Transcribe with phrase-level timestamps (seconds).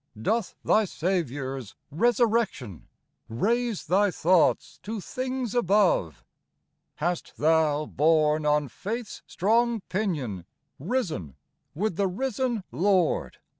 [0.19, 2.87] Doth thy Saviour's resurrection
[3.29, 6.23] Raise thy thoughts to things above?
[6.95, 10.45] Hast thou, borne on faith's strong pinion,
[10.79, 11.35] Risen
[11.75, 13.37] with the risen Lord